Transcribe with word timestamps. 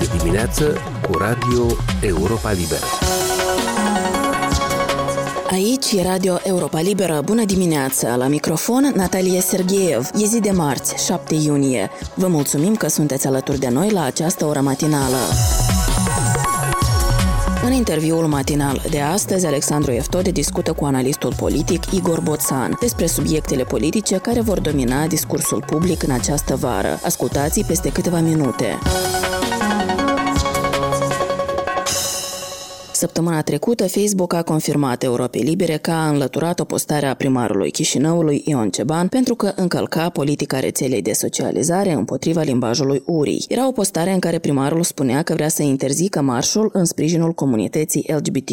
Este 0.00 0.16
dimineață 0.16 0.76
cu 1.08 1.18
Radio 1.18 1.66
Europa 2.00 2.52
Liberă. 2.52 2.84
Aici 5.50 5.92
e 5.92 6.02
Radio 6.02 6.38
Europa 6.42 6.80
Liberă. 6.80 7.20
Bună 7.24 7.44
dimineața! 7.44 8.16
La 8.16 8.26
microfon, 8.26 8.92
Natalia 8.94 9.40
Sergeev. 9.40 10.10
E 10.14 10.24
zi 10.24 10.40
de 10.40 10.50
marți, 10.50 11.04
7 11.04 11.34
iunie. 11.34 11.90
Vă 12.14 12.26
mulțumim 12.26 12.74
că 12.74 12.88
sunteți 12.88 13.26
alături 13.26 13.58
de 13.58 13.68
noi 13.68 13.90
la 13.90 14.04
această 14.04 14.44
oră 14.44 14.60
matinală. 14.60 15.16
În 17.64 17.72
interviul 17.72 18.26
matinal 18.26 18.82
de 18.90 19.00
astăzi, 19.00 19.46
Alexandru 19.46 19.90
Eftode 19.90 20.30
discută 20.30 20.72
cu 20.72 20.84
analistul 20.84 21.34
politic 21.36 21.84
Igor 21.90 22.20
Boțan 22.20 22.76
despre 22.80 23.06
subiectele 23.06 23.62
politice 23.62 24.16
care 24.16 24.40
vor 24.40 24.60
domina 24.60 25.06
discursul 25.06 25.64
public 25.66 26.02
în 26.02 26.10
această 26.10 26.56
vară. 26.56 27.00
Ascultați 27.04 27.64
peste 27.66 27.92
câteva 27.92 28.20
minute. 28.20 28.78
Săptămâna 32.96 33.42
trecută, 33.42 33.88
Facebook 33.88 34.32
a 34.32 34.42
confirmat 34.42 35.02
Europei 35.02 35.42
Libere 35.42 35.76
că 35.76 35.90
a 35.90 36.08
înlăturat 36.08 36.60
o 36.60 36.64
postare 36.64 37.06
a 37.06 37.14
primarului 37.14 37.70
Chișinăului 37.70 38.42
Ion 38.46 38.70
Ceban 38.70 39.08
pentru 39.08 39.34
că 39.34 39.52
încălca 39.56 40.08
politica 40.08 40.58
rețelei 40.58 41.02
de 41.02 41.12
socializare 41.12 41.92
împotriva 41.92 42.42
limbajului 42.42 43.02
URI. 43.06 43.44
Era 43.48 43.66
o 43.66 43.72
postare 43.72 44.12
în 44.12 44.18
care 44.18 44.38
primarul 44.38 44.82
spunea 44.82 45.22
că 45.22 45.34
vrea 45.34 45.48
să 45.48 45.62
interzică 45.62 46.20
marșul 46.20 46.70
în 46.72 46.84
sprijinul 46.84 47.32
comunității 47.32 48.06
LGBT+, 48.16 48.50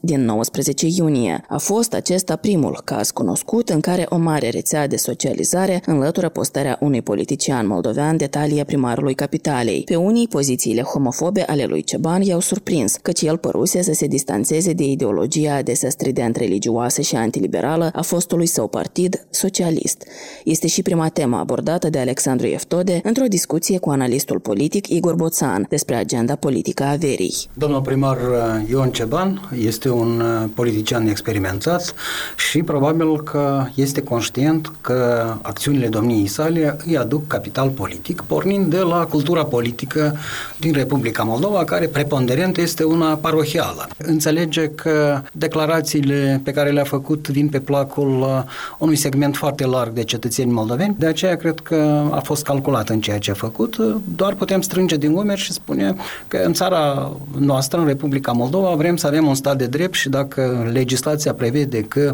din 0.00 0.24
19 0.24 0.86
iunie. 0.86 1.44
A 1.48 1.58
fost 1.58 1.94
acesta 1.94 2.36
primul 2.36 2.80
caz 2.84 3.10
cunoscut 3.10 3.68
în 3.68 3.80
care 3.80 4.06
o 4.08 4.16
mare 4.16 4.48
rețea 4.48 4.86
de 4.86 4.96
socializare 4.96 5.82
înlătură 5.86 6.28
postarea 6.28 6.78
unui 6.80 7.02
politician 7.02 7.66
moldovean 7.66 8.16
de 8.16 8.26
talie 8.26 8.64
primarului 8.64 9.14
capitalei. 9.14 9.82
Pe 9.84 9.96
unii, 9.96 10.28
pozițiile 10.28 10.82
homofobe 10.82 11.42
ale 11.46 11.64
lui 11.64 11.82
Ceban 11.82 12.22
i-au 12.22 12.40
surprins, 12.40 12.96
căci 13.02 13.22
el 13.22 13.36
păruse 13.36 13.80
să 13.82 13.92
se 13.92 14.06
distanțeze 14.06 14.72
de 14.72 14.84
ideologia 14.84 15.54
adesea 15.54 15.90
strident 15.90 16.36
religioasă 16.36 17.00
și 17.00 17.16
antiliberală 17.16 17.90
a 17.94 18.02
fostului 18.02 18.46
său 18.46 18.68
partid 18.68 19.26
socialist. 19.30 20.02
Este 20.44 20.66
și 20.66 20.82
prima 20.82 21.08
temă 21.08 21.36
abordată 21.36 21.90
de 21.90 21.98
Alexandru 21.98 22.46
Eftode 22.46 23.00
într-o 23.04 23.26
discuție 23.26 23.78
cu 23.78 23.90
analistul 23.90 24.38
politic 24.38 24.88
Igor 24.88 25.14
Boțan 25.14 25.66
despre 25.68 25.94
agenda 25.94 26.34
politică 26.34 26.82
a 26.82 26.94
verii. 26.94 27.34
Domnul 27.54 27.80
primar 27.80 28.16
uh, 28.16 28.68
Ion 28.70 28.90
Ceban 28.90 29.50
este 29.58 29.90
un 29.90 30.20
uh, 30.20 30.48
politician 30.54 31.06
experimentat 31.06 31.94
și 32.36 32.62
probabil 32.62 33.22
că 33.22 33.66
este 33.74 34.02
conștient 34.02 34.72
că 34.80 35.34
acțiunile 35.42 35.88
domniei 35.88 36.26
sale 36.26 36.76
îi 36.86 36.96
aduc 36.96 37.26
capital 37.26 37.68
politic, 37.68 38.20
pornind 38.26 38.66
de 38.66 38.78
la 38.78 39.06
cultura 39.06 39.44
politică 39.44 40.16
din 40.60 40.72
Republica 40.72 41.22
Moldova, 41.22 41.64
care 41.64 41.86
preponderent 41.86 42.56
este 42.56 42.84
una 42.84 43.14
parohială 43.14 43.71
reală. 43.76 43.88
Înțelege 43.98 44.68
că 44.68 45.22
declarațiile 45.32 46.40
pe 46.44 46.50
care 46.50 46.70
le-a 46.70 46.84
făcut 46.84 47.28
vin 47.28 47.48
pe 47.48 47.60
placul 47.60 48.20
uh, 48.20 48.42
unui 48.78 48.96
segment 48.96 49.36
foarte 49.36 49.66
larg 49.66 49.92
de 49.92 50.04
cetățeni 50.04 50.52
moldoveni, 50.52 50.96
de 50.98 51.06
aceea 51.06 51.36
cred 51.36 51.60
că 51.60 52.08
a 52.10 52.20
fost 52.20 52.44
calculat 52.44 52.88
în 52.88 53.00
ceea 53.00 53.18
ce 53.18 53.30
a 53.30 53.34
făcut. 53.34 53.76
Doar 54.16 54.34
putem 54.34 54.60
strânge 54.60 54.96
din 54.96 55.12
umeri 55.12 55.40
și 55.40 55.52
spune 55.52 55.94
că 56.28 56.36
în 56.36 56.52
țara 56.52 57.12
noastră, 57.38 57.78
în 57.78 57.86
Republica 57.86 58.32
Moldova, 58.32 58.74
vrem 58.74 58.96
să 58.96 59.06
avem 59.06 59.26
un 59.26 59.34
stat 59.34 59.56
de 59.56 59.66
drept 59.66 59.94
și 59.94 60.08
dacă 60.08 60.70
legislația 60.72 61.34
prevede 61.34 61.80
că 61.80 62.10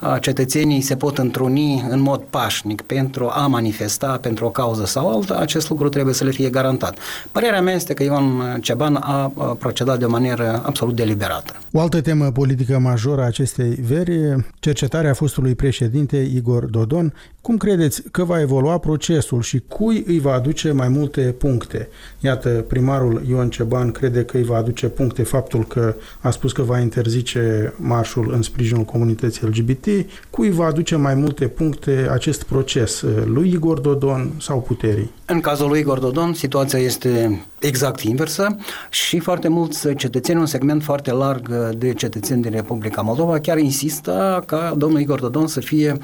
uh, 0.00 0.16
cetățenii 0.20 0.80
se 0.80 0.96
pot 0.96 1.18
întruni 1.18 1.86
în 1.88 2.00
mod 2.00 2.20
pașnic 2.30 2.80
pentru 2.80 3.30
a 3.32 3.46
manifesta 3.46 4.18
pentru 4.20 4.44
o 4.44 4.50
cauză 4.50 4.84
sau 4.84 5.10
alta, 5.10 5.34
acest 5.34 5.68
lucru 5.68 5.88
trebuie 5.88 6.14
să 6.14 6.24
le 6.24 6.30
fie 6.30 6.48
garantat. 6.48 6.98
Părerea 7.32 7.60
mea 7.60 7.74
este 7.74 7.94
că 7.94 8.02
Ion 8.02 8.58
Ceban 8.60 8.94
a 8.94 9.32
procedat 9.58 9.98
de 9.98 10.04
o 10.04 10.08
manieră 10.08 10.62
absolut 10.64 10.94
deliberată. 10.98 11.52
O 11.72 11.80
altă 11.80 12.00
temă 12.00 12.30
politică 12.30 12.78
majoră 12.78 13.20
a 13.20 13.24
acestei 13.24 13.68
veri, 13.68 14.46
cercetarea 14.58 15.14
fostului 15.14 15.54
președinte 15.54 16.16
Igor 16.16 16.64
Dodon. 16.64 17.14
Cum 17.40 17.56
credeți 17.56 18.02
că 18.10 18.24
va 18.24 18.40
evolua 18.40 18.78
procesul 18.78 19.42
și 19.42 19.62
cui 19.68 20.04
îi 20.06 20.18
va 20.18 20.32
aduce 20.32 20.72
mai 20.72 20.88
multe 20.88 21.20
puncte? 21.20 21.88
Iată, 22.20 22.48
primarul 22.48 23.22
Ion 23.28 23.50
Ceban 23.50 23.90
crede 23.90 24.24
că 24.24 24.36
îi 24.36 24.44
va 24.44 24.56
aduce 24.56 24.86
puncte 24.86 25.22
faptul 25.22 25.66
că 25.66 25.94
a 26.20 26.30
spus 26.30 26.52
că 26.52 26.62
va 26.62 26.78
interzice 26.78 27.74
marșul 27.76 28.32
în 28.32 28.42
sprijinul 28.42 28.84
comunității 28.84 29.46
LGBT. 29.46 29.86
Cui 30.30 30.50
va 30.50 30.64
aduce 30.64 30.96
mai 30.96 31.14
multe 31.14 31.46
puncte 31.46 32.08
acest 32.10 32.42
proces? 32.42 33.04
Lui 33.24 33.48
Igor 33.48 33.78
Dodon 33.78 34.32
sau 34.40 34.60
puterii? 34.60 35.10
În 35.26 35.40
cazul 35.40 35.68
lui 35.68 35.80
Igor 35.80 35.98
Dodon, 35.98 36.32
situația 36.34 36.78
este 36.78 37.42
exact 37.60 38.00
inversă 38.00 38.56
și 38.90 39.18
foarte 39.18 39.48
mulți 39.48 39.94
cetățeni, 39.94 40.38
un 40.38 40.46
segment 40.46 40.82
foarte 40.82 41.12
larg 41.12 41.48
de 41.76 41.92
cetățeni 41.92 42.42
din 42.42 42.50
Republica 42.50 43.02
Moldova, 43.02 43.38
chiar 43.38 43.58
insistă 43.58 44.42
ca 44.46 44.74
domnul 44.76 45.00
Igor 45.00 45.20
Dodon 45.20 45.46
să 45.46 45.60
fie, 45.60 45.96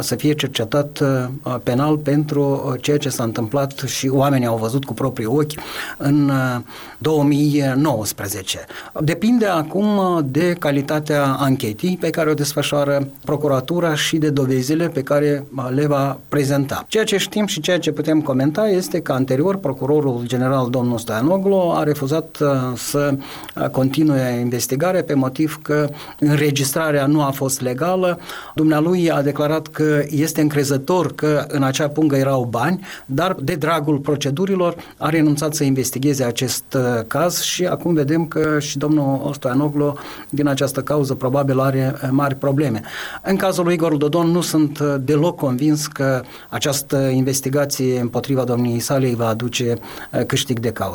să 0.00 0.14
fie 0.14 0.34
cercetat 0.34 1.00
uh, 1.00 1.56
penal 1.62 1.96
pentru 1.96 2.64
uh, 2.66 2.80
ceea 2.80 2.98
ce 2.98 3.08
s-a 3.08 3.22
întâmplat 3.22 3.82
și 3.86 4.08
oamenii 4.08 4.46
au 4.46 4.56
văzut 4.56 4.84
cu 4.84 4.94
proprii 4.94 5.26
ochi 5.26 5.52
în 5.96 6.30
2019. 6.98 8.58
Uh, 8.92 9.02
Depinde 9.04 9.46
acum 9.46 10.20
de 10.30 10.52
calitatea 10.58 11.36
anchetei 11.38 11.96
pe 12.00 12.10
care 12.10 12.30
o 12.30 12.34
desfășoară 12.34 13.08
procuratura 13.24 13.94
și 13.94 14.16
de 14.16 14.30
dovezile 14.30 14.88
pe 14.88 15.02
care 15.02 15.46
le 15.68 15.86
va 15.86 16.18
prezenta. 16.28 16.84
Ceea 16.88 17.04
ce 17.04 17.16
știm 17.16 17.46
și 17.46 17.60
ceea 17.60 17.78
ce 17.78 17.92
putem 17.92 18.20
comenta 18.20 18.68
este 18.68 19.00
că 19.00 19.12
anterior 19.12 19.56
procurorul 19.56 20.22
general 20.24 20.70
domnul 20.70 20.95
Stoianoglu 20.98 21.72
a 21.76 21.82
refuzat 21.82 22.38
să 22.74 23.14
continue 23.70 24.38
investigarea 24.40 25.02
pe 25.02 25.14
motiv 25.14 25.58
că 25.62 25.88
înregistrarea 26.18 27.06
nu 27.06 27.22
a 27.22 27.30
fost 27.30 27.60
legală. 27.60 28.18
Dumnealui 28.54 29.10
a 29.10 29.22
declarat 29.22 29.66
că 29.66 30.04
este 30.08 30.40
încrezător 30.40 31.14
că 31.14 31.44
în 31.48 31.62
acea 31.62 31.88
pungă 31.88 32.16
erau 32.16 32.44
bani, 32.50 32.80
dar 33.06 33.36
de 33.40 33.54
dragul 33.54 33.98
procedurilor 33.98 34.76
a 34.96 35.08
renunțat 35.08 35.54
să 35.54 35.64
investigheze 35.64 36.24
acest 36.24 36.64
uh, 36.74 37.04
caz 37.06 37.40
și 37.40 37.64
acum 37.64 37.94
vedem 37.94 38.26
că 38.26 38.58
și 38.58 38.78
domnul 38.78 39.30
Stoianoglu 39.34 39.98
din 40.30 40.46
această 40.48 40.80
cauză 40.80 41.14
probabil 41.14 41.60
are 41.60 41.94
uh, 41.94 42.08
mari 42.10 42.34
probleme. 42.34 42.82
În 43.22 43.36
cazul 43.36 43.64
lui 43.64 43.74
Igor 43.74 43.96
Dodon 43.96 44.26
nu 44.26 44.40
sunt 44.40 44.78
uh, 44.78 44.94
deloc 45.00 45.36
convins 45.36 45.86
că 45.86 46.22
această 46.48 46.96
investigație 46.96 48.00
împotriva 48.00 48.44
domniei 48.44 48.80
sale 48.80 49.14
va 49.14 49.28
aduce 49.28 49.74
câștig 50.26 50.58
de 50.58 50.70
cauză. 50.70 50.85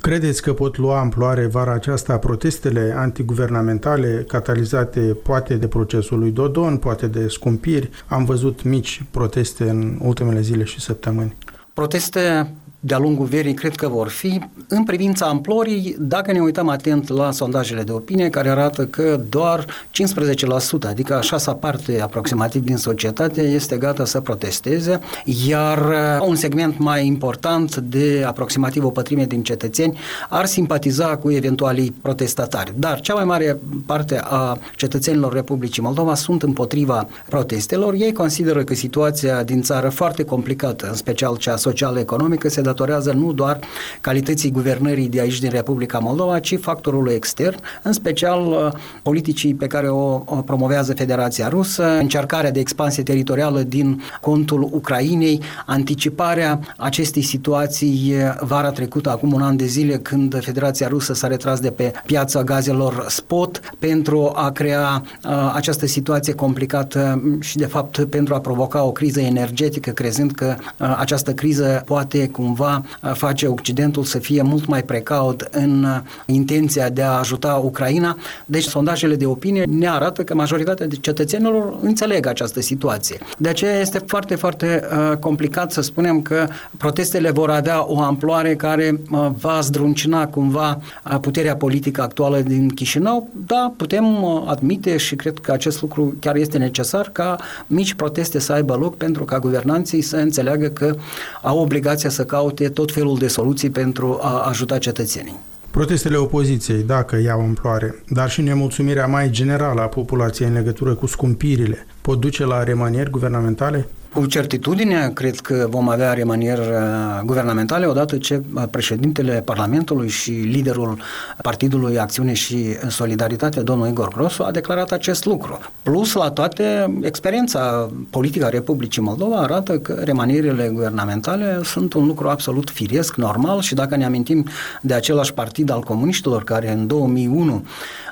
Credeți 0.00 0.42
că 0.42 0.52
pot 0.52 0.76
lua 0.76 0.98
amploare 0.98 1.46
vara 1.46 1.72
aceasta 1.72 2.18
protestele 2.18 2.94
antiguvernamentale 2.96 4.24
catalizate 4.28 5.00
poate 5.00 5.54
de 5.54 5.68
procesul 5.68 6.18
lui 6.18 6.30
Dodon, 6.30 6.76
poate 6.76 7.06
de 7.06 7.28
scumpiri? 7.28 7.90
Am 8.06 8.24
văzut 8.24 8.62
mici 8.62 9.02
proteste 9.10 9.70
în 9.70 9.98
ultimele 10.02 10.40
zile 10.40 10.64
și 10.64 10.80
săptămâni. 10.80 11.36
Proteste 11.72 12.54
de-a 12.86 12.98
lungul 12.98 13.26
verii 13.26 13.54
cred 13.54 13.74
că 13.74 13.88
vor 13.88 14.08
fi. 14.08 14.40
În 14.68 14.84
privința 14.84 15.26
amplorii, 15.26 15.96
dacă 15.98 16.32
ne 16.32 16.40
uităm 16.40 16.68
atent 16.68 17.08
la 17.08 17.30
sondajele 17.30 17.82
de 17.82 17.92
opinie 17.92 18.30
care 18.30 18.48
arată 18.48 18.86
că 18.86 19.20
doar 19.28 19.64
15%, 19.64 20.88
adică 20.88 21.16
a 21.16 21.20
șasa 21.20 21.54
parte 21.54 22.00
aproximativ 22.00 22.64
din 22.64 22.76
societate 22.76 23.42
este 23.42 23.76
gata 23.76 24.04
să 24.04 24.20
protesteze, 24.20 25.00
iar 25.46 25.78
uh, 25.78 26.26
un 26.26 26.34
segment 26.34 26.78
mai 26.78 27.06
important 27.06 27.76
de 27.76 28.24
aproximativ 28.26 28.84
o 28.84 28.90
pătrime 28.90 29.24
din 29.24 29.42
cetățeni 29.42 29.98
ar 30.28 30.46
simpatiza 30.46 31.16
cu 31.16 31.30
eventualii 31.30 31.94
protestatari. 32.02 32.72
Dar 32.76 33.00
cea 33.00 33.14
mai 33.14 33.24
mare 33.24 33.58
parte 33.86 34.20
a 34.24 34.58
cetățenilor 34.76 35.32
Republicii 35.32 35.82
Moldova 35.82 36.14
sunt 36.14 36.42
împotriva 36.42 37.08
protestelor. 37.28 37.94
Ei 37.94 38.12
consideră 38.12 38.64
că 38.64 38.74
situația 38.74 39.42
din 39.42 39.62
țară 39.62 39.88
foarte 39.88 40.24
complicată, 40.24 40.88
în 40.88 40.94
special 40.94 41.36
cea 41.36 41.56
social-economică, 41.56 42.48
se 42.48 42.60
datorează 42.74 43.12
nu 43.12 43.32
doar 43.32 43.58
calității 44.00 44.50
guvernării 44.50 45.08
de 45.08 45.20
aici 45.20 45.38
din 45.38 45.50
Republica 45.50 45.98
Moldova, 45.98 46.38
ci 46.38 46.58
factorului 46.60 47.14
extern, 47.14 47.56
în 47.82 47.92
special 47.92 48.46
uh, 48.46 48.72
politicii 49.02 49.54
pe 49.54 49.66
care 49.66 49.88
o, 49.88 50.22
o 50.24 50.42
promovează 50.44 50.92
Federația 50.94 51.48
Rusă, 51.48 51.98
încercarea 51.98 52.50
de 52.50 52.60
expansie 52.60 53.02
teritorială 53.02 53.62
din 53.62 54.02
contul 54.20 54.68
Ucrainei, 54.72 55.40
anticiparea 55.66 56.60
acestei 56.76 57.22
situații 57.22 58.12
uh, 58.14 58.34
vara 58.40 58.70
trecută, 58.70 59.10
acum 59.10 59.32
un 59.32 59.42
an 59.42 59.56
de 59.56 59.66
zile, 59.66 59.96
când 59.96 60.42
Federația 60.42 60.88
Rusă 60.88 61.14
s-a 61.14 61.26
retras 61.26 61.60
de 61.60 61.70
pe 61.70 61.92
piața 62.06 62.42
gazelor 62.42 63.04
spot 63.08 63.60
pentru 63.78 64.32
a 64.34 64.50
crea 64.50 65.02
uh, 65.24 65.52
această 65.54 65.86
situație 65.86 66.34
complicată 66.34 67.22
și, 67.40 67.56
de 67.56 67.66
fapt, 67.66 68.04
pentru 68.04 68.34
a 68.34 68.40
provoca 68.40 68.82
o 68.84 68.92
criză 68.92 69.20
energetică, 69.20 69.90
crezând 69.90 70.32
că 70.32 70.54
uh, 70.58 70.96
această 70.98 71.32
criză 71.32 71.82
poate 71.86 72.28
cumva 72.28 72.63
va 72.64 73.12
face 73.12 73.46
Occidentul 73.46 74.04
să 74.04 74.18
fie 74.18 74.42
mult 74.42 74.66
mai 74.66 74.82
precaut 74.82 75.48
în 75.50 75.86
intenția 76.26 76.88
de 76.88 77.02
a 77.02 77.10
ajuta 77.10 77.60
Ucraina. 77.64 78.16
Deci 78.46 78.64
sondajele 78.64 79.14
de 79.14 79.26
opinie 79.26 79.64
ne 79.68 79.88
arată 79.88 80.24
că 80.24 80.34
majoritatea 80.34 80.86
de 80.86 80.96
cetățenilor 80.96 81.78
înțeleg 81.80 82.26
această 82.26 82.60
situație. 82.60 83.18
De 83.38 83.48
aceea 83.48 83.80
este 83.80 83.98
foarte, 83.98 84.34
foarte 84.34 84.88
uh, 84.90 85.16
complicat 85.16 85.72
să 85.72 85.80
spunem 85.80 86.22
că 86.22 86.46
protestele 86.76 87.30
vor 87.30 87.50
avea 87.50 87.84
o 87.86 88.00
amploare 88.00 88.54
care 88.54 89.00
uh, 89.10 89.28
va 89.40 89.60
zdruncina 89.60 90.26
cumva 90.26 90.80
uh, 90.80 91.18
puterea 91.20 91.56
politică 91.56 92.02
actuală 92.02 92.40
din 92.40 92.68
Chișinău. 92.68 93.28
Da, 93.46 93.72
putem 93.76 94.22
uh, 94.22 94.42
admite 94.46 94.96
și 94.96 95.16
cred 95.16 95.38
că 95.38 95.52
acest 95.52 95.80
lucru 95.80 96.16
chiar 96.20 96.36
este 96.36 96.58
necesar 96.58 97.10
ca 97.12 97.36
mici 97.66 97.94
proteste 97.94 98.38
să 98.38 98.52
aibă 98.52 98.74
loc 98.74 98.96
pentru 98.96 99.24
ca 99.24 99.38
guvernanții 99.38 100.02
să 100.02 100.16
înțeleagă 100.16 100.66
că 100.66 100.94
au 101.42 101.58
obligația 101.58 102.10
să 102.10 102.24
caute 102.24 102.43
tot 102.50 102.92
felul 102.92 103.18
de 103.18 103.28
soluții 103.28 103.70
pentru 103.70 104.18
a 104.20 104.40
ajuta 104.48 104.78
cetățenii. 104.78 105.38
Protestele 105.70 106.16
opoziției, 106.16 106.82
dacă 106.82 107.16
iau 107.16 107.40
amploare, 107.40 108.02
dar 108.08 108.30
și 108.30 108.40
nemulțumirea 108.40 109.06
mai 109.06 109.30
generală 109.30 109.80
a 109.80 109.86
populației 109.86 110.48
în 110.48 110.54
legătură 110.54 110.94
cu 110.94 111.06
scumpirile, 111.06 111.86
pot 112.00 112.20
duce 112.20 112.44
la 112.44 112.62
remanieri 112.62 113.10
guvernamentale? 113.10 113.88
Cu 114.14 114.26
certitudine, 114.26 115.10
cred 115.14 115.36
că 115.36 115.66
vom 115.70 115.88
avea 115.88 116.12
remanieri 116.12 116.60
uh, 116.60 117.20
guvernamentale 117.24 117.86
odată 117.86 118.16
ce 118.16 118.42
uh, 118.54 118.62
președintele 118.70 119.42
Parlamentului 119.44 120.08
și 120.08 120.30
liderul 120.30 120.98
Partidului 121.42 121.98
Acțiune 121.98 122.32
și 122.32 122.66
Solidaritate, 122.88 123.60
domnul 123.60 123.88
Igor 123.88 124.08
Grosu, 124.08 124.42
a 124.42 124.50
declarat 124.50 124.92
acest 124.92 125.24
lucru. 125.24 125.58
Plus 125.82 126.12
la 126.12 126.30
toate, 126.30 126.98
experiența 127.02 127.90
politică 128.10 128.44
a 128.44 128.48
Republicii 128.48 129.02
Moldova 129.02 129.36
arată 129.36 129.78
că 129.78 129.92
remanierile 130.04 130.70
guvernamentale 130.72 131.60
sunt 131.62 131.92
un 131.92 132.06
lucru 132.06 132.28
absolut 132.28 132.70
firesc, 132.70 133.16
normal 133.16 133.60
și 133.60 133.74
dacă 133.74 133.96
ne 133.96 134.04
amintim 134.04 134.46
de 134.80 134.94
același 134.94 135.34
partid 135.34 135.70
al 135.70 135.80
comuniștilor 135.80 136.44
care 136.44 136.72
în 136.72 136.86
2001 136.86 137.64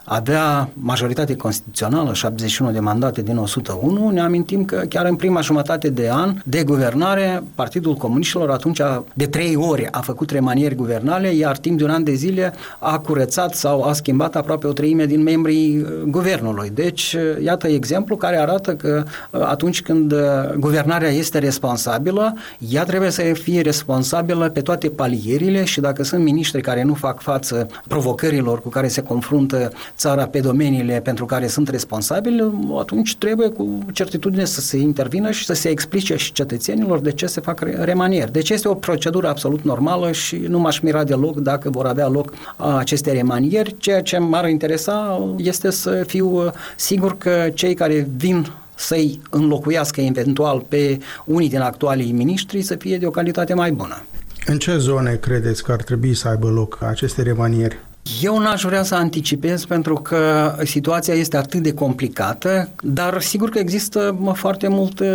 avea 0.05 0.69
majoritate 0.73 1.37
constituțională, 1.37 2.13
71 2.13 2.73
de 2.73 2.81
mandate 2.81 3.23
din 3.23 3.37
101, 3.37 4.11
ne 4.11 4.21
amintim 4.21 4.65
că 4.65 4.77
chiar 4.89 5.07
în 5.07 5.17
prima 5.17 5.41
jumătate 5.41 5.91
de 5.91 6.11
an 6.13 6.35
de 6.45 6.63
guvernare, 6.63 7.43
Partidul 7.55 7.95
Comuniștilor 7.95 8.51
atunci 8.51 8.81
de 9.15 9.27
trei 9.27 9.57
ori 9.57 9.89
a 9.91 10.01
făcut 10.01 10.31
remanieri 10.31 10.75
guvernale, 10.75 11.29
iar 11.35 11.57
timp 11.57 11.79
de 11.79 11.85
un 11.85 11.91
an 11.91 12.05
de 12.05 12.15
zile 12.15 12.53
a 12.79 12.99
curățat 12.99 13.55
sau 13.55 13.83
a 13.83 13.93
schimbat 13.93 14.37
aproape 14.37 14.67
o 14.67 14.73
treime 14.73 15.07
din 15.07 15.23
membrii 15.23 15.79
uh, 15.79 15.89
guvernului. 16.07 16.71
Deci, 16.75 17.17
uh, 17.19 17.45
iată 17.45 17.67
exemplu 17.67 18.17
care 18.17 18.37
arată 18.37 18.75
că 18.75 19.03
uh, 19.31 19.41
atunci 19.45 19.83
când 19.83 20.15
guvernarea 20.59 21.09
este 21.09 21.39
responsabilă, 21.39 22.35
ea 22.71 22.85
trebuie 22.85 23.11
să 23.11 23.23
fie 23.33 23.61
responsabilă 23.61 24.49
pe 24.49 24.61
toate 24.61 24.89
palierile 24.89 25.65
și 25.65 25.81
dacă 25.81 26.03
sunt 26.05 26.23
miniștri 26.23 26.61
care 26.61 26.83
nu 26.83 26.95
fac 26.95 27.21
față 27.21 27.67
provocărilor 27.89 28.63
cu 28.63 28.69
care 28.69 28.89
se 28.89 29.03
confruntă 29.03 29.73
țara 29.97 30.27
pe 30.27 30.41
domeniile 30.41 31.01
pentru 31.01 31.27
care 31.27 31.47
sunt 31.47 31.69
responsabili, 31.69 32.53
atunci 32.79 33.17
trebuie 33.17 33.49
cu 33.49 33.79
certitudine 33.93 34.45
să 34.45 34.61
se 34.61 34.77
intervină 34.77 35.31
și 35.31 35.45
să 35.45 35.53
se 35.53 35.69
explice 35.69 36.17
și 36.17 36.33
cetățenilor 36.33 37.01
de 37.01 37.13
ce 37.13 37.27
se 37.27 37.41
fac 37.41 37.61
remanieri. 37.61 38.33
Deci 38.33 38.51
este 38.51 38.69
o 38.69 38.75
procedură 38.75 39.29
absolut 39.29 39.63
normală 39.63 40.13
și 40.13 40.37
nu 40.37 40.59
m-aș 40.59 40.79
mira 40.81 41.05
deloc 41.05 41.37
dacă 41.37 41.71
vor 41.71 41.87
avea 41.87 42.09
loc 42.09 42.33
aceste 42.57 43.13
remanieri. 43.13 43.77
Ceea 43.79 44.03
ce 44.03 44.19
m-ar 44.19 44.49
interesa 44.49 45.29
este 45.37 45.71
să 45.71 46.05
fiu 46.07 46.53
sigur 46.77 47.19
că 47.19 47.49
cei 47.55 47.75
care 47.75 48.09
vin 48.17 48.47
să-i 48.75 49.21
înlocuiască 49.31 50.01
eventual 50.01 50.65
pe 50.69 50.99
unii 51.25 51.49
din 51.49 51.61
actualii 51.61 52.13
miniștri 52.13 52.63
să 52.63 52.75
fie 52.75 52.99
de 52.99 53.07
o 53.07 53.11
calitate 53.11 53.55
mai 53.55 53.73
bună. 53.73 54.05
În 54.47 54.59
ce 54.59 54.77
zone 54.77 55.15
credeți 55.21 55.63
că 55.63 55.73
ar 55.73 55.83
trebui 55.83 56.15
să 56.15 56.29
aibă 56.29 56.49
loc 56.49 56.79
aceste 56.83 57.23
remanieri? 57.23 57.79
Eu 58.23 58.39
n-aș 58.39 58.63
vrea 58.63 58.83
să 58.83 58.95
anticipez 58.95 59.65
pentru 59.65 59.95
că 59.95 60.55
situația 60.65 61.15
este 61.15 61.37
atât 61.37 61.63
de 61.63 61.75
complicată, 61.75 62.69
dar 62.83 63.21
sigur 63.21 63.49
că 63.49 63.59
există 63.59 64.19
foarte 64.35 64.69
multe 64.69 65.07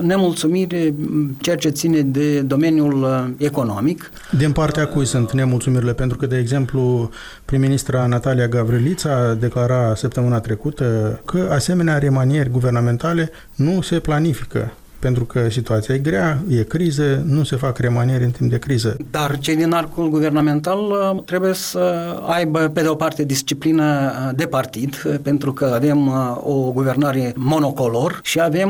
nemulțumiri 0.00 0.94
ceea 1.40 1.56
ce 1.56 1.68
ține 1.68 2.00
de 2.00 2.40
domeniul 2.40 3.02
uh, 3.02 3.24
economic. 3.36 4.10
Din 4.38 4.52
partea 4.52 4.86
cui 4.86 5.06
sunt 5.06 5.32
nemulțumirile? 5.32 5.92
Pentru 5.92 6.16
că, 6.16 6.26
de 6.26 6.38
exemplu, 6.38 7.10
prim-ministra 7.44 8.06
Natalia 8.06 8.48
Gavrilița 8.48 9.34
declara 9.34 9.94
săptămâna 9.94 10.40
trecută 10.40 11.20
că 11.24 11.48
asemenea 11.50 11.98
remanieri 11.98 12.50
guvernamentale 12.50 13.30
nu 13.54 13.80
se 13.80 13.98
planifică 13.98 14.72
pentru 15.00 15.24
că 15.24 15.48
situația 15.50 15.94
e 15.94 15.98
grea, 15.98 16.42
e 16.48 16.62
criză, 16.62 17.22
nu 17.26 17.44
se 17.44 17.56
fac 17.56 17.78
remanieri 17.78 18.24
în 18.24 18.30
timp 18.30 18.50
de 18.50 18.58
criză. 18.58 18.96
Dar 19.10 19.38
cei 19.38 19.56
din 19.56 19.72
arcul 19.72 20.08
guvernamental 20.08 20.78
uh, 20.78 21.22
trebuie 21.24 21.52
să 21.52 22.16
aibă, 22.26 22.58
pe 22.58 22.82
de 22.82 22.88
o 22.88 22.94
parte, 22.94 23.24
disciplină 23.24 23.84
uh, 23.84 24.36
de 24.36 24.46
partid, 24.46 25.02
uh, 25.06 25.14
pentru 25.22 25.52
că 25.52 25.64
avem 25.74 26.08
o 26.42 26.70
guvernare 26.72 27.32
monocolor 27.36 28.20
și 28.22 28.40
avem 28.40 28.68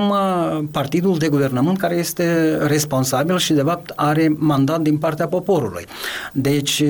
partidul 0.71 1.19
de 1.19 1.29
guvernământ 1.29 1.79
care 1.79 1.94
este 1.94 2.56
responsabil 2.67 3.38
și, 3.38 3.53
de 3.53 3.62
fapt, 3.62 3.93
are 3.97 4.35
mandat 4.37 4.81
din 4.81 4.97
partea 4.97 5.27
poporului. 5.27 5.85
Deci, 6.32 6.82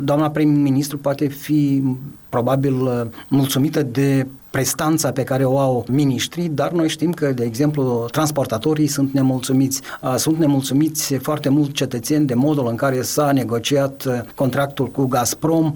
doamna 0.00 0.30
prim-ministru 0.30 0.98
poate 0.98 1.26
fi 1.26 1.82
probabil 2.28 3.08
mulțumită 3.28 3.82
de 3.82 4.26
prestanța 4.50 5.10
pe 5.10 5.22
care 5.22 5.44
o 5.44 5.58
au 5.58 5.84
miniștrii, 5.90 6.48
dar 6.48 6.70
noi 6.70 6.88
știm 6.88 7.12
că, 7.12 7.32
de 7.32 7.44
exemplu, 7.44 8.08
transportatorii 8.10 8.86
sunt 8.86 9.12
nemulțumiți. 9.12 9.80
Sunt 10.16 10.38
nemulțumiți 10.38 11.14
foarte 11.14 11.48
mult 11.48 11.72
cetățeni 11.72 12.26
de 12.26 12.34
modul 12.34 12.66
în 12.68 12.76
care 12.76 13.02
s-a 13.02 13.32
negociat 13.32 14.24
contractul 14.34 14.86
cu 14.86 15.06
Gazprom, 15.06 15.74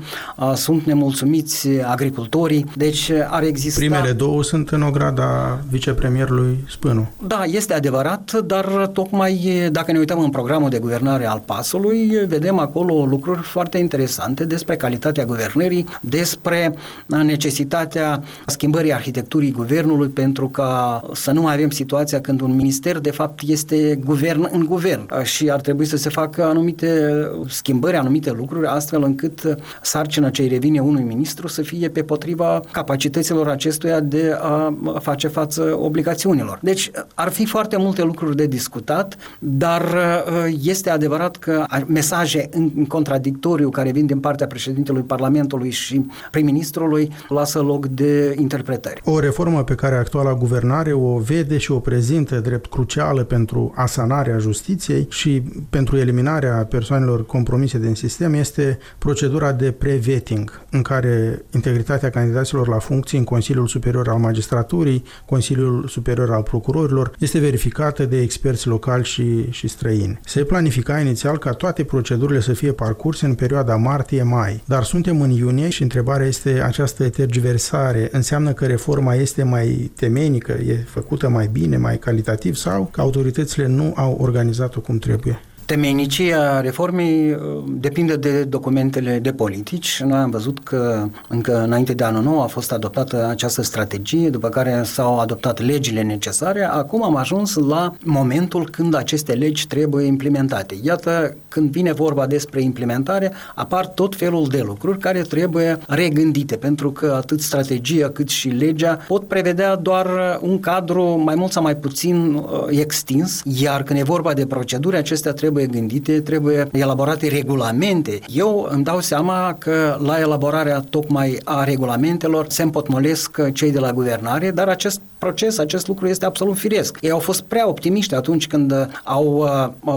sunt 0.55 0.85
nemulțumiți 0.85 1.69
agricultorii, 1.69 2.67
deci 2.77 3.11
ar 3.31 3.43
exista... 3.43 3.81
Primele 3.81 4.13
două 4.13 4.43
sunt 4.43 4.69
în 4.69 4.83
ograda 4.83 5.61
vicepremierului 5.71 6.65
Spânu. 6.69 7.11
Da, 7.27 7.43
este 7.45 7.75
adevărat, 7.75 8.33
dar 8.45 8.91
tocmai 8.93 9.69
dacă 9.73 9.93
ne 9.93 9.99
uităm 9.99 10.19
în 10.19 10.31
programul 10.31 10.71
de 10.71 10.79
guvernare 10.79 11.27
al 11.27 11.43
pasului, 11.45 12.09
vedem 12.27 12.59
acolo 12.59 13.05
lucruri 13.05 13.43
foarte 13.43 13.79
interesante 13.79 14.45
despre 14.45 14.77
calitatea 14.77 15.25
guvernării, 15.25 15.87
despre 16.01 16.75
necesitatea 17.07 18.23
schimbării 18.63 18.93
arhitecturii 18.93 19.51
guvernului 19.51 20.09
pentru 20.09 20.49
ca 20.49 21.03
să 21.13 21.31
nu 21.31 21.41
mai 21.41 21.55
avem 21.55 21.71
situația 21.71 22.21
când 22.21 22.41
un 22.41 22.55
minister 22.55 22.99
de 22.99 23.11
fapt 23.11 23.41
este 23.47 23.99
guvern 24.05 24.49
în 24.51 24.65
guvern 24.65 25.23
și 25.23 25.51
ar 25.51 25.61
trebui 25.61 25.85
să 25.85 25.97
se 25.97 26.09
facă 26.09 26.45
anumite 26.45 27.13
schimbări, 27.49 27.97
anumite 27.97 28.31
lucruri 28.31 28.67
astfel 28.67 29.03
încât 29.03 29.57
sarcina 29.83 30.31
ce 30.31 30.43
îi 30.43 30.49
revine 30.49 30.81
unui 30.81 31.03
ministru 31.03 31.49
să 31.49 31.63
fie 31.63 31.89
pe 31.89 32.03
potriva 32.03 32.61
capacităților 32.71 33.49
acestuia 33.49 34.01
de 34.01 34.37
a 34.41 34.75
face 35.01 35.29
față 35.29 35.77
obligațiunilor. 35.81 36.59
Deci 36.63 36.91
ar 37.15 37.31
fi 37.31 37.47
foarte 37.47 37.77
multe 37.77 38.03
lucruri 38.03 38.37
de 38.37 38.47
discutat, 38.47 39.17
dar 39.39 39.83
uh, 39.83 40.55
este 40.63 40.91
adevărat 40.91 41.37
că 41.37 41.65
mesaje 41.87 42.49
în 42.53 42.87
contradictoriu 42.87 43.71
care 43.71 43.91
vin 43.91 44.07
din 44.07 44.21
partea 44.21 44.47
președintelui 44.47 45.03
Parlamentului 45.03 45.71
și 45.71 46.07
prim-ministrului 46.31 47.11
lasă 47.29 47.61
loc 47.61 47.87
de 47.87 48.35
interpretări. 48.53 49.01
O 49.05 49.19
reformă 49.19 49.65
pe 49.65 49.75
care 49.75 49.95
actuala 49.95 50.35
guvernare 50.35 50.93
o 50.93 51.19
vede 51.19 51.59
și 51.59 51.71
o 51.73 51.79
prezintă 51.79 52.41
drept 52.41 52.71
crucială 52.71 53.25
pentru 53.25 53.73
asanarea 53.77 54.39
justiției 54.39 55.07
și 55.11 55.43
pentru 55.71 55.97
eliminarea 55.97 56.67
persoanelor 56.71 57.27
compromise 57.27 57.79
din 57.79 57.95
sistem 57.95 58.35
este 58.35 58.79
procedura 58.99 59.53
de 59.53 59.71
pre-vetting, 59.71 60.61
în 60.71 60.83
care 60.83 61.45
integritatea 61.51 62.11
candidaților 62.11 62.69
la 62.69 62.79
funcții 62.79 63.19
în 63.19 63.25
Consiliul 63.25 63.67
Superior 63.67 64.09
al 64.09 64.19
Magistraturii, 64.19 65.05
Consiliul 65.27 65.87
Superior 65.89 66.33
al 66.33 66.43
Procurorilor, 66.43 67.13
este 67.19 67.39
verificată 67.39 68.05
de 68.05 68.21
experți 68.21 68.67
locali 68.67 69.05
și, 69.05 69.51
și 69.51 69.69
străini. 69.69 70.21
Se 70.25 70.45
planifica 70.45 70.99
inițial 70.99 71.39
ca 71.39 71.51
toate 71.51 71.85
procedurile 71.85 72.41
să 72.41 72.53
fie 72.53 72.73
parcurse 72.73 73.27
în 73.27 73.35
perioada 73.35 73.77
martie-mai, 73.77 74.63
dar 74.65 74.83
suntem 74.83 75.21
în 75.21 75.31
iunie 75.31 75.69
și 75.69 75.83
întrebarea 75.83 76.27
este 76.27 76.63
această 76.65 77.09
tergiversare 77.09 78.09
înseamnă 78.13 78.42
înseamnă 78.49 78.67
că 78.67 78.73
reforma 78.73 79.15
este 79.15 79.43
mai 79.43 79.93
temenică, 79.97 80.53
e 80.53 80.75
făcută 80.75 81.29
mai 81.29 81.49
bine, 81.53 81.77
mai 81.77 81.99
calitativ 81.99 82.55
sau 82.55 82.89
că 82.93 83.01
autoritățile 83.01 83.67
nu 83.67 83.93
au 83.97 84.17
organizat-o 84.21 84.81
cum 84.81 84.99
trebuie? 84.99 85.41
Temenicia 85.73 86.61
reformei 86.61 87.31
uh, 87.31 87.65
depinde 87.67 88.17
de 88.17 88.45
documentele 88.45 89.19
de 89.19 89.33
politici. 89.33 90.03
Noi 90.03 90.19
am 90.19 90.31
văzut 90.31 90.59
că 90.65 91.09
încă 91.29 91.63
înainte 91.63 91.93
de 91.93 92.05
anul 92.05 92.23
nou 92.23 92.43
a 92.43 92.47
fost 92.47 92.73
adoptată 92.73 93.27
această 93.31 93.63
strategie, 93.63 94.31
după 94.31 94.49
care 94.49 94.83
s-au 94.85 95.19
adoptat 95.19 95.61
legile 95.61 96.03
necesare. 96.03 96.65
Acum 96.65 97.05
am 97.05 97.17
ajuns 97.17 97.55
la 97.55 97.95
momentul 98.05 98.69
când 98.71 98.95
aceste 98.95 99.33
legi 99.33 99.67
trebuie 99.67 100.07
implementate. 100.07 100.75
Iată, 100.83 101.37
când 101.49 101.71
vine 101.71 101.93
vorba 101.93 102.27
despre 102.27 102.63
implementare, 102.63 103.33
apar 103.55 103.87
tot 103.87 104.17
felul 104.17 104.47
de 104.49 104.63
lucruri 104.67 104.99
care 104.99 105.21
trebuie 105.21 105.79
regândite, 105.89 106.57
pentru 106.57 106.91
că 106.91 107.15
atât 107.17 107.41
strategia 107.41 108.09
cât 108.09 108.29
și 108.29 108.49
legea 108.49 108.99
pot 109.09 109.29
prevedea 109.29 109.77
doar 109.77 110.39
un 110.41 110.61
cadru 110.61 111.05
mai 111.05 111.35
mult 111.35 111.53
sau 111.53 111.63
mai 111.63 111.77
puțin 111.77 112.35
uh, 112.35 112.67
extins, 112.69 113.41
iar 113.45 113.83
când 113.83 113.99
e 113.99 114.03
vorba 114.03 114.33
de 114.33 114.47
proceduri, 114.47 114.97
acestea 114.97 115.33
trebuie 115.33 115.62
trebuie 115.63 115.81
gândite, 115.81 116.21
trebuie 116.21 116.69
elaborate 116.73 117.29
regulamente. 117.29 118.19
Eu 118.35 118.69
îmi 118.71 118.85
dau 118.85 119.01
seama 119.01 119.57
că 119.59 119.99
la 120.05 120.19
elaborarea 120.19 120.85
tocmai 120.91 121.39
a 121.45 121.65
regulamentelor 121.65 122.47
se 122.49 122.63
împotmolesc 122.63 123.53
cei 123.53 123.73
de 123.73 123.79
la 123.79 123.93
guvernare, 123.93 124.51
dar 124.51 124.69
acest 124.69 125.01
proces, 125.19 125.59
acest 125.59 125.87
lucru 125.89 126.07
este 126.07 126.25
absolut 126.25 126.57
firesc. 126.57 126.99
Ei 127.01 127.11
au 127.11 127.19
fost 127.19 127.43
prea 127.43 127.69
optimiști 127.69 128.15
atunci 128.15 128.47
când 128.47 128.89
au 129.05 129.49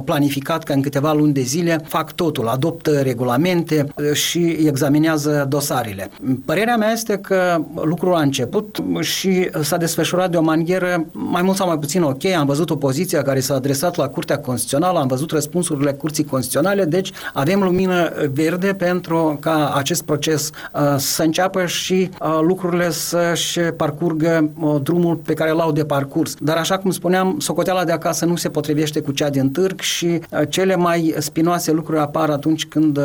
planificat 0.06 0.64
că 0.64 0.74
în 0.74 0.82
câteva 0.82 1.14
luni 1.14 1.34
de 1.34 1.42
zile 1.42 1.82
fac 1.86 2.12
totul, 2.12 2.48
adoptă 2.48 2.92
regulamente 2.92 3.88
și 4.14 4.58
examinează 4.66 5.46
dosarele. 5.50 6.10
Părerea 6.46 6.78
mea 6.78 6.92
este 6.92 7.18
că 7.18 7.62
lucrul 7.84 8.16
a 8.16 8.22
început 8.22 8.84
și 9.02 9.50
s-a 9.62 9.78
desfășurat 9.78 10.32
de 10.32 10.38
o 10.38 10.42
manieră 10.42 11.06
mai 11.12 11.42
mult 11.42 11.58
sau 11.58 11.68
mai 11.68 11.78
puțin 11.78 12.02
ok. 12.02 12.26
Am 12.26 12.46
văzut 12.46 12.70
opoziția 12.70 13.22
care 13.22 13.40
s-a 13.40 13.56
adresat 13.56 13.96
la 13.96 14.08
Curtea 14.08 14.40
Constituțională, 14.40 15.00
am 15.00 15.08
văzut 15.08 15.32
răspunsurile 15.46 15.92
Curții 15.92 16.24
Constituționale, 16.24 16.86
deci 16.86 17.12
avem 17.34 17.64
lumină 17.64 18.12
verde 18.34 18.74
pentru 18.74 19.38
ca 19.42 19.74
acest 19.76 20.04
proces 20.04 20.50
uh, 20.74 20.96
să 20.98 21.24
înceapă 21.24 21.66
și 21.66 22.10
uh, 22.22 22.40
lucrurile 22.42 22.92
să-și 22.92 23.60
parcurgă 23.60 24.52
uh, 24.60 24.76
drumul 24.84 25.16
pe 25.16 25.34
care 25.34 25.52
l-au 25.52 25.72
de 25.72 25.86
parcurs. 25.86 26.36
Dar 26.40 26.58
așa 26.58 26.78
cum 26.78 26.92
spuneam, 26.92 27.36
socoteala 27.40 27.84
de 27.84 27.92
acasă 27.92 28.26
nu 28.26 28.36
se 28.36 28.50
potrivește 28.50 29.00
cu 29.00 29.12
cea 29.12 29.30
din 29.30 29.50
târg 29.50 29.80
și 29.80 30.06
uh, 30.06 30.42
cele 30.50 30.76
mai 30.76 31.16
spinoase 31.18 31.72
lucruri 31.72 32.00
apar 32.00 32.30
atunci 32.30 32.66
când 32.66 32.98
uh, 32.98 33.04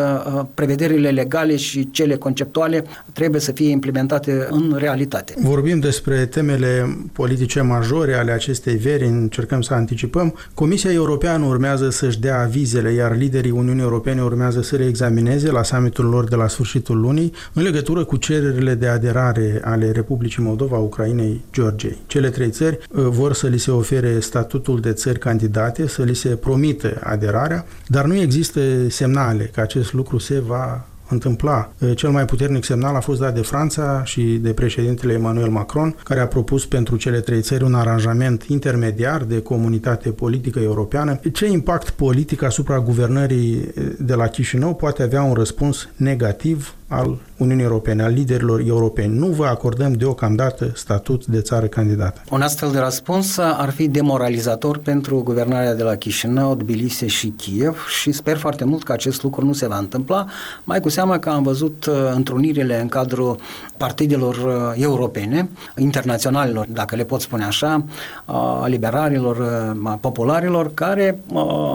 prevederile 0.55 1.11
legale 1.11 1.57
și 1.57 1.91
cele 1.91 2.17
conceptuale 2.17 2.85
trebuie 3.13 3.41
să 3.41 3.53
fie 3.53 3.71
implementate 3.71 4.47
în 4.51 4.77
realitate. 4.79 5.35
Vorbim 5.39 5.79
despre 5.79 6.27
temele 6.27 6.99
politice 7.13 7.61
majore 7.61 8.15
ale 8.15 8.33
acestei 8.33 8.77
veri, 8.77 9.05
încercăm 9.05 9.61
să 9.61 9.75
anticipăm. 9.75 10.35
Comisia 10.55 10.93
Europeană 10.93 11.45
urmează 11.45 11.91
să-și 11.91 12.21
dea 12.21 12.30
avizele, 12.31 12.93
iar 12.93 13.17
liderii 13.17 13.51
Uniunii 13.51 13.83
Europene 13.83 14.23
urmează 14.23 14.63
să 14.63 14.77
le 14.77 14.87
examineze 14.87 15.51
la 15.51 15.63
summitul 15.63 16.05
lor 16.05 16.29
de 16.29 16.37
la 16.37 16.49
sfârșitul 16.49 17.01
lunii 17.01 17.33
în 17.53 17.63
legătură 17.63 18.05
cu 18.05 18.17
cererile 18.17 18.75
de 18.75 18.87
aderare 18.87 19.61
ale 19.65 19.91
Republicii 19.91 20.43
Moldova, 20.43 20.77
Ucrainei, 20.77 21.45
Georgiei. 21.53 21.99
Cele 22.07 22.31
trei 22.31 22.51
țări 22.51 22.79
uh, 22.91 23.05
vor 23.09 23.33
să 23.33 23.47
li 23.47 23.59
se 23.59 23.71
ofere 23.71 24.21
statutul 24.21 24.81
de 24.81 24.93
țări 24.93 25.19
candidate, 25.19 25.89
să 25.89 26.03
li 26.03 26.15
se 26.15 26.29
promite 26.29 27.01
aderarea, 27.03 27.67
dar 27.87 28.05
nu 28.05 28.15
există 28.15 28.61
semnale 28.89 29.51
că 29.55 29.61
acest 29.61 29.93
lucru 29.93 30.19
se 30.19 30.41
va 30.41 30.85
întâmpla. 31.11 31.73
Cel 31.95 32.11
mai 32.11 32.25
puternic 32.25 32.65
semnal 32.65 32.95
a 32.95 33.01
fost 33.01 33.21
dat 33.21 33.35
de 33.35 33.41
Franța 33.41 34.05
și 34.05 34.23
de 34.23 34.53
președintele 34.53 35.13
Emmanuel 35.13 35.49
Macron, 35.49 35.97
care 36.05 36.21
a 36.21 36.27
propus 36.27 36.67
pentru 36.67 36.97
cele 36.97 37.21
trei 37.21 37.41
țări 37.41 37.65
un 37.65 37.75
aranjament 37.75 38.43
intermediar 38.43 39.23
de 39.23 39.43
comunitate 39.43 40.11
politică 40.11 40.59
europeană. 40.59 41.21
Ce 41.33 41.47
impact 41.47 41.91
politic 41.91 42.43
asupra 42.43 42.81
guvernării 42.81 43.73
de 43.99 44.15
la 44.15 44.27
Chișinău 44.27 44.75
poate 44.75 45.03
avea 45.03 45.23
un 45.23 45.35
răspuns 45.35 45.89
negativ 45.97 46.75
al 46.91 47.19
Uniunii 47.37 47.65
Europene, 47.65 48.03
al 48.03 48.13
liderilor 48.13 48.63
europeni. 48.67 49.19
Nu 49.19 49.27
vă 49.27 49.47
acordăm 49.47 49.93
deocamdată 49.93 50.71
statut 50.75 51.27
de 51.27 51.41
țară 51.41 51.67
candidată. 51.67 52.21
Un 52.31 52.41
astfel 52.41 52.71
de 52.71 52.79
răspuns 52.79 53.39
ar 53.39 53.71
fi 53.71 53.89
demoralizator 53.89 54.79
pentru 54.79 55.23
guvernarea 55.23 55.75
de 55.75 55.83
la 55.83 55.95
Chișinău, 55.95 56.55
Tbilisi 56.55 57.05
și 57.05 57.29
Kiev 57.29 57.87
și 58.01 58.13
sper 58.13 58.37
foarte 58.37 58.65
mult 58.65 58.83
că 58.83 58.93
acest 58.93 59.23
lucru 59.23 59.45
nu 59.45 59.53
se 59.53 59.67
va 59.67 59.77
întâmpla, 59.77 60.27
mai 60.65 60.81
cu 60.81 60.89
seamă 60.89 61.19
că 61.19 61.29
am 61.29 61.43
văzut 61.43 61.87
uh, 61.87 61.95
întrunirile 62.15 62.81
în 62.81 62.89
cadrul 62.89 63.39
partidelor 63.77 64.35
uh, 64.35 64.83
europene, 64.83 65.49
internaționalilor, 65.77 66.67
dacă 66.69 66.97
le 66.97 67.05
pot 67.05 67.21
spune 67.21 67.45
așa, 67.45 67.85
a 68.25 68.67
liberarilor, 68.67 69.43
a 69.85 69.99
popularilor, 70.01 70.75
care 70.75 71.19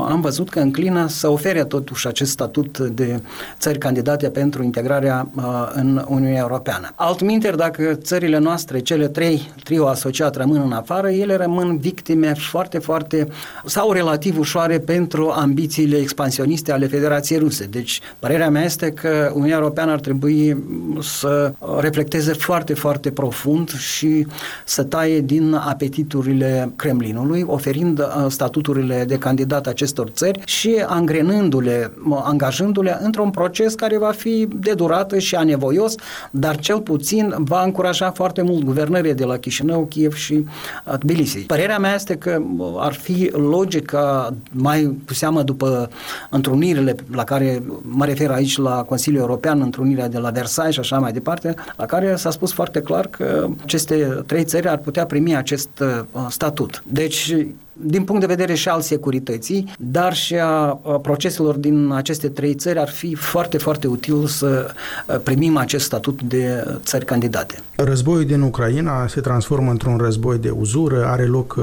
am 0.09 0.19
văzut 0.21 0.49
că 0.49 0.59
înclină 0.59 1.07
să 1.07 1.29
ofere 1.29 1.63
totuși 1.63 2.07
acest 2.07 2.31
statut 2.31 2.79
de 2.79 3.21
țări 3.59 3.77
candidate 3.77 4.29
pentru 4.29 4.63
integrare 4.63 5.04
integrarea 5.05 5.27
uh, 5.35 5.71
în 5.73 6.05
Uniunea 6.07 6.39
Europeană. 6.39 6.91
Altminteri, 6.95 7.57
dacă 7.57 7.93
țările 7.93 8.37
noastre, 8.37 8.79
cele 8.79 9.07
trei, 9.07 9.51
trio 9.63 9.87
asociat, 9.87 10.35
rămân 10.35 10.61
în 10.65 10.71
afară, 10.71 11.09
ele 11.09 11.35
rămân 11.35 11.77
victime 11.77 12.33
foarte, 12.33 12.79
foarte 12.79 13.27
sau 13.65 13.91
relativ 13.91 14.39
ușoare 14.39 14.79
pentru 14.79 15.29
ambițiile 15.29 15.97
expansioniste 15.97 16.71
ale 16.71 16.87
Federației 16.87 17.39
Ruse. 17.39 17.65
Deci, 17.65 17.99
părerea 18.19 18.49
mea 18.49 18.63
este 18.63 18.91
că 18.91 19.31
Uniunea 19.33 19.57
Europeană 19.57 19.91
ar 19.91 19.99
trebui 19.99 20.63
să 21.01 21.53
reflecteze 21.79 22.33
foarte, 22.33 22.73
foarte 22.73 23.11
profund 23.11 23.69
și 23.77 24.27
să 24.65 24.83
taie 24.83 25.19
din 25.19 25.53
apetiturile 25.53 26.71
Kremlinului, 26.75 27.43
oferind 27.47 27.99
uh, 27.99 28.25
statuturile 28.27 29.03
de 29.07 29.17
candidat 29.17 29.67
acestor 29.67 30.09
țări 30.09 30.41
și 30.45 30.83
angrenându-le, 30.87 31.91
angajându-le 32.23 32.97
într-un 33.01 33.29
proces 33.29 33.73
care 33.73 33.97
va 33.97 34.11
fi 34.11 34.47
de 34.59 34.73
durată 34.73 34.94
durată 34.95 35.19
și 35.19 35.35
anevoios, 35.35 35.95
dar 36.31 36.57
cel 36.57 36.79
puțin 36.79 37.35
va 37.37 37.63
încuraja 37.63 38.11
foarte 38.11 38.41
mult 38.41 38.63
guvernările 38.63 39.13
de 39.13 39.23
la 39.23 39.37
Chișinău, 39.37 39.85
Kiev 39.85 40.13
și 40.13 40.33
uh, 40.33 40.97
Tbilisi. 40.97 41.39
Părerea 41.39 41.79
mea 41.79 41.93
este 41.93 42.15
că 42.15 42.41
uh, 42.57 42.67
ar 42.77 42.93
fi 42.93 43.29
logic 43.33 43.85
ca 43.85 44.33
mai 44.51 44.97
cu 45.07 45.13
seamă 45.13 45.41
după 45.41 45.89
întrunirile 46.29 46.95
la 47.11 47.23
care 47.23 47.63
mă 47.81 48.05
refer 48.05 48.31
aici 48.31 48.57
la 48.57 48.83
Consiliul 48.83 49.21
European, 49.21 49.61
întrunirea 49.61 50.07
de 50.07 50.17
la 50.17 50.29
Versailles 50.29 50.73
și 50.73 50.79
așa 50.79 50.99
mai 50.99 51.11
departe, 51.11 51.53
la 51.77 51.85
care 51.85 52.15
s-a 52.15 52.29
spus 52.29 52.53
foarte 52.53 52.81
clar 52.81 53.07
că 53.07 53.47
aceste 53.63 54.23
trei 54.25 54.43
țări 54.43 54.67
ar 54.67 54.77
putea 54.77 55.05
primi 55.05 55.35
acest 55.35 55.69
uh, 55.79 56.25
statut. 56.29 56.83
Deci 56.87 57.35
din 57.81 58.03
punct 58.03 58.21
de 58.21 58.27
vedere 58.27 58.53
și 58.53 58.69
al 58.69 58.81
securității, 58.81 59.73
dar 59.77 60.13
și 60.13 60.35
a 60.35 60.79
proceselor 61.01 61.55
din 61.55 61.91
aceste 61.91 62.27
trei 62.27 62.53
țări 62.53 62.79
ar 62.79 62.89
fi 62.89 63.15
foarte, 63.15 63.57
foarte 63.57 63.87
util 63.87 64.25
să 64.25 64.73
primim 65.23 65.57
acest 65.57 65.85
statut 65.85 66.21
de 66.21 66.65
țări 66.83 67.05
candidate. 67.05 67.59
Războiul 67.75 68.25
din 68.25 68.41
Ucraina 68.41 69.07
se 69.07 69.21
transformă 69.21 69.71
într-un 69.71 69.97
război 69.97 70.37
de 70.37 70.49
uzură, 70.49 71.05
are 71.05 71.25
loc 71.25 71.59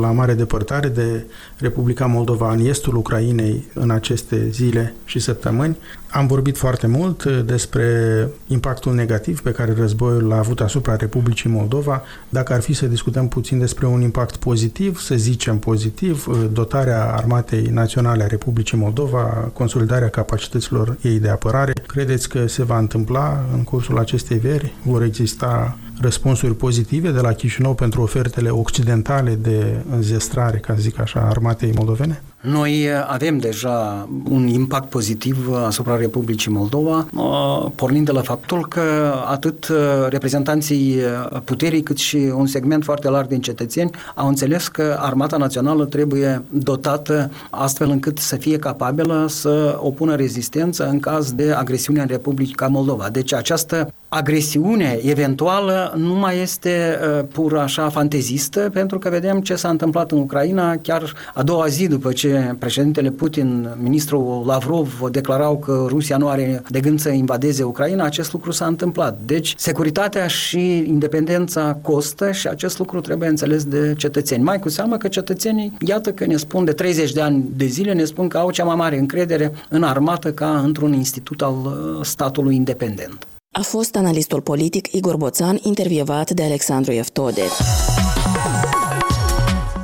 la 0.00 0.10
mare 0.10 0.34
depărtare 0.34 0.88
de 0.88 1.24
Republica 1.56 2.06
Moldova 2.06 2.52
în 2.52 2.66
estul 2.66 2.96
Ucrainei 2.96 3.64
în 3.74 3.90
aceste 3.90 4.48
zile 4.50 4.94
și 5.04 5.18
săptămâni. 5.18 5.76
Am 6.10 6.26
vorbit 6.26 6.56
foarte 6.56 6.86
mult 6.86 7.24
despre 7.24 8.28
impactul 8.46 8.94
negativ 8.94 9.40
pe 9.40 9.50
care 9.50 9.74
războiul 9.78 10.22
l-a 10.22 10.38
avut 10.38 10.60
asupra 10.60 10.96
Republicii 10.96 11.50
Moldova. 11.50 12.02
Dacă 12.28 12.52
ar 12.52 12.60
fi 12.60 12.72
să 12.72 12.86
discutăm 12.86 13.28
puțin 13.28 13.58
despre 13.58 13.86
un 13.86 14.00
impact 14.00 14.36
pozitiv, 14.36 14.98
să 14.98 15.14
zicem 15.32 15.58
pozitiv, 15.58 16.26
dotarea 16.52 17.14
Armatei 17.14 17.62
Naționale 17.62 18.22
a 18.22 18.26
Republicii 18.26 18.78
Moldova, 18.78 19.50
consolidarea 19.52 20.08
capacităților 20.08 20.96
ei 21.02 21.18
de 21.18 21.28
apărare, 21.28 21.72
credeți 21.86 22.28
că 22.28 22.46
se 22.46 22.62
va 22.64 22.78
întâmpla 22.78 23.44
în 23.52 23.64
cursul 23.64 23.98
acestei 23.98 24.38
veri? 24.38 24.72
Vor 24.82 25.02
exista 25.02 25.78
răspunsuri 26.00 26.54
pozitive 26.54 27.10
de 27.10 27.20
la 27.20 27.32
Chișinău 27.32 27.74
pentru 27.74 28.02
ofertele 28.02 28.50
occidentale 28.50 29.34
de 29.34 29.84
înzestrare, 29.90 30.58
ca 30.58 30.74
să 30.74 30.80
zic 30.80 31.00
așa, 31.00 31.20
armatei 31.20 31.72
moldovene? 31.74 32.22
Noi 32.42 32.88
avem 33.06 33.38
deja 33.38 34.08
un 34.30 34.46
impact 34.46 34.88
pozitiv 34.88 35.52
asupra 35.66 35.96
Republicii 35.96 36.50
Moldova, 36.50 37.06
uh, 37.14 37.70
pornind 37.74 38.06
de 38.06 38.12
la 38.12 38.20
faptul 38.20 38.66
că 38.66 39.14
atât 39.26 39.68
uh, 39.68 39.76
reprezentanții 40.08 40.96
puterii 41.44 41.82
cât 41.82 41.96
și 41.96 42.16
un 42.16 42.46
segment 42.46 42.84
foarte 42.84 43.08
larg 43.08 43.28
din 43.28 43.40
cetățeni 43.40 43.90
au 44.14 44.28
înțeles 44.28 44.68
că 44.68 44.96
Armata 45.00 45.36
Națională 45.36 45.84
trebuie 45.84 46.42
dotată 46.48 47.30
astfel 47.50 47.90
încât 47.90 48.18
să 48.18 48.36
fie 48.36 48.58
capabilă 48.58 49.26
să 49.28 49.78
opună 49.80 50.14
rezistență 50.14 50.88
în 50.88 51.00
caz 51.00 51.32
de 51.32 51.52
agresiune 51.52 52.00
în 52.00 52.06
Republica 52.06 52.66
Moldova. 52.66 53.08
Deci 53.08 53.32
această 53.32 53.92
agresiune 54.08 54.98
eventuală 55.02 55.94
nu 55.96 56.14
mai 56.14 56.40
este 56.40 56.98
uh, 57.18 57.24
pur 57.32 57.58
așa 57.58 57.88
fantezistă, 57.88 58.70
pentru 58.72 58.98
că 58.98 59.08
vedem 59.08 59.40
ce 59.40 59.54
s-a 59.54 59.68
întâmplat 59.68 60.12
în 60.12 60.18
Ucraina 60.18 60.76
chiar 60.76 61.12
a 61.34 61.42
doua 61.42 61.66
zi 61.66 61.88
după 61.88 62.12
ce 62.12 62.31
președintele 62.58 63.10
Putin, 63.10 63.68
ministrul 63.82 64.42
Lavrov 64.46 65.08
declarau 65.10 65.58
că 65.58 65.84
Rusia 65.88 66.16
nu 66.16 66.28
are 66.28 66.62
de 66.68 66.80
gând 66.80 67.00
să 67.00 67.08
invadeze 67.08 67.62
Ucraina, 67.62 68.04
acest 68.04 68.32
lucru 68.32 68.50
s-a 68.50 68.66
întâmplat. 68.66 69.18
Deci, 69.26 69.54
securitatea 69.56 70.26
și 70.26 70.76
independența 70.76 71.78
costă 71.82 72.32
și 72.32 72.48
acest 72.48 72.78
lucru 72.78 73.00
trebuie 73.00 73.28
înțeles 73.28 73.64
de 73.64 73.94
cetățeni. 73.96 74.42
Mai 74.42 74.58
cu 74.58 74.68
seamă 74.68 74.96
că 74.96 75.08
cetățenii, 75.08 75.72
iată 75.86 76.12
că 76.12 76.26
ne 76.26 76.36
spun 76.36 76.64
de 76.64 76.72
30 76.72 77.12
de 77.12 77.20
ani 77.20 77.44
de 77.56 77.66
zile, 77.66 77.92
ne 77.92 78.04
spun 78.04 78.28
că 78.28 78.38
au 78.38 78.50
cea 78.50 78.64
mai 78.64 78.76
mare 78.76 78.98
încredere 78.98 79.52
în 79.68 79.82
armată 79.82 80.32
ca 80.32 80.60
într-un 80.64 80.92
institut 80.92 81.42
al 81.42 81.54
uh, 81.64 82.04
statului 82.04 82.54
independent. 82.54 83.26
A 83.54 83.62
fost 83.62 83.96
analistul 83.96 84.40
politic 84.40 84.92
Igor 84.92 85.16
Boțan 85.16 85.58
intervievat 85.62 86.30
de 86.30 86.42
Alexandru 86.42 86.92
Eftode. 86.92 87.42